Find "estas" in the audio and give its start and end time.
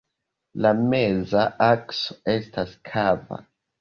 2.37-2.75